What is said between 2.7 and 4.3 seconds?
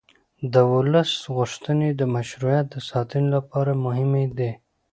د ساتنې لپاره مهمې